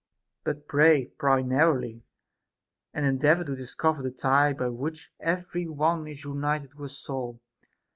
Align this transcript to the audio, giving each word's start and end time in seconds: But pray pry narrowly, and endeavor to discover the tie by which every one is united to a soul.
But 0.43 0.67
pray 0.67 1.05
pry 1.19 1.43
narrowly, 1.43 2.01
and 2.91 3.05
endeavor 3.05 3.43
to 3.43 3.55
discover 3.55 4.01
the 4.01 4.09
tie 4.09 4.51
by 4.51 4.69
which 4.69 5.11
every 5.19 5.67
one 5.67 6.07
is 6.07 6.23
united 6.23 6.71
to 6.71 6.85
a 6.85 6.89
soul. 6.89 7.39